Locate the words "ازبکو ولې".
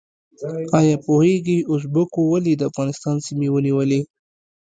1.73-2.53